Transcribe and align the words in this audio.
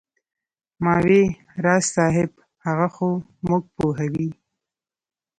ما 0.83 0.95
وې 1.05 1.23
راز 1.63 1.83
صاحب 1.95 2.31
هغه 2.65 2.87
خو 2.95 3.09
موږ 3.47 3.63
پوهوي. 3.75 4.29